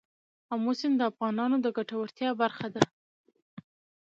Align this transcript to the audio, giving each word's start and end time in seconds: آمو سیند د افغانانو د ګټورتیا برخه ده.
آمو 0.53 0.73
سیند 0.79 0.95
د 0.99 1.01
افغانانو 1.11 1.55
د 1.61 1.67
ګټورتیا 1.77 2.29
برخه 2.41 2.67
ده. 2.75 2.83